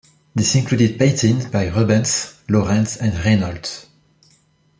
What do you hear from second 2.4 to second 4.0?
Lawrence and Reynolds.